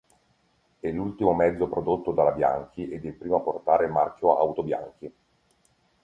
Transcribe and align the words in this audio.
È 0.79 0.89
l'ultimo 0.89 1.35
mezzo 1.35 1.67
prodotto 1.69 2.11
dalla 2.11 2.31
Bianchi 2.31 2.89
ed 2.89 3.05
il 3.05 3.13
primo 3.13 3.35
a 3.35 3.41
portare 3.41 3.85
il 3.85 3.91
marchio 3.91 4.35
Autobianchi. 4.35 5.13